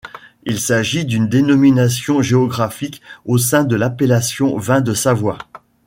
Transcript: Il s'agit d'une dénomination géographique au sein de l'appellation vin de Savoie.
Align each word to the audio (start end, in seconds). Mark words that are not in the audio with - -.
Il 0.47 0.59
s'agit 0.59 1.05
d'une 1.05 1.27
dénomination 1.29 2.23
géographique 2.23 3.03
au 3.27 3.37
sein 3.37 3.63
de 3.63 3.75
l'appellation 3.75 4.57
vin 4.57 4.81
de 4.81 4.95
Savoie. 4.95 5.37